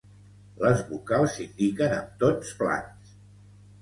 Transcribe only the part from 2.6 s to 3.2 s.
plans.